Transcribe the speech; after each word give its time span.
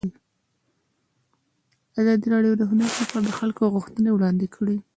ازادي 1.99 2.27
راډیو 2.33 2.53
د 2.59 2.63
هنر 2.71 2.89
لپاره 2.99 3.23
د 3.27 3.31
خلکو 3.39 3.63
غوښتنې 3.75 4.09
وړاندې 4.13 4.47
کړي. 4.55 4.77